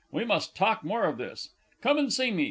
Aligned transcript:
We 0.11 0.25
must 0.25 0.55
talk 0.55 0.83
more 0.83 1.05
of 1.05 1.19
this. 1.19 1.49
Come 1.83 1.99
and 1.99 2.11
see 2.11 2.31
me. 2.31 2.39